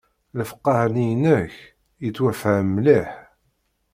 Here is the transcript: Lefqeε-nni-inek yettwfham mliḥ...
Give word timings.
Lefqeε-nni-inek 0.37 1.55
yettwfham 2.03 2.67
mliḥ... 2.75 3.09